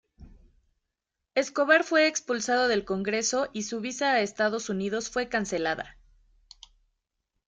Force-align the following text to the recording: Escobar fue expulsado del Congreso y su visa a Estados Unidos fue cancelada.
Escobar 1.35 1.83
fue 1.83 2.07
expulsado 2.07 2.67
del 2.67 2.85
Congreso 2.85 3.49
y 3.53 3.61
su 3.61 3.81
visa 3.81 4.13
a 4.13 4.21
Estados 4.21 4.67
Unidos 4.69 5.11
fue 5.11 5.29
cancelada. 5.29 5.99